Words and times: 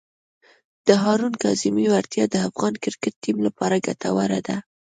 د 0.87 0.89
هارون 1.03 1.33
کاظمي 1.43 1.85
وړتیا 1.89 2.25
د 2.29 2.35
افغان 2.47 2.73
کرکټ 2.83 3.13
ټیم 3.23 3.37
لپاره 3.47 3.83
ګټوره 3.87 4.39
ده. 4.47 4.57